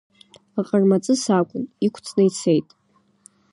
Аҟармаҵыс 0.59 1.23
акәын, 1.37 1.63
иқәҵны 1.85 2.23
ицеит. 2.27 2.67